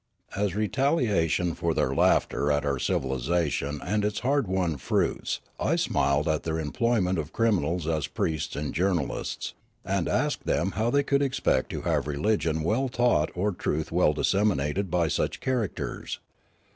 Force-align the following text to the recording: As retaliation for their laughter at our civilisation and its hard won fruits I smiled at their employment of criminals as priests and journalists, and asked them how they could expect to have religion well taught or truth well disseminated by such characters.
As 0.35 0.55
retaliation 0.55 1.53
for 1.53 1.75
their 1.75 1.93
laughter 1.93 2.51
at 2.51 2.65
our 2.65 2.79
civilisation 2.79 3.79
and 3.85 4.03
its 4.03 4.21
hard 4.21 4.47
won 4.47 4.77
fruits 4.77 5.41
I 5.59 5.75
smiled 5.75 6.27
at 6.27 6.41
their 6.41 6.57
employment 6.59 7.19
of 7.19 7.31
criminals 7.31 7.85
as 7.85 8.07
priests 8.07 8.55
and 8.55 8.73
journalists, 8.73 9.53
and 9.85 10.07
asked 10.09 10.47
them 10.47 10.71
how 10.71 10.89
they 10.89 11.03
could 11.03 11.21
expect 11.21 11.69
to 11.69 11.81
have 11.81 12.07
religion 12.07 12.63
well 12.63 12.89
taught 12.89 13.29
or 13.35 13.51
truth 13.51 13.91
well 13.91 14.13
disseminated 14.13 14.89
by 14.89 15.07
such 15.07 15.39
characters. 15.39 16.19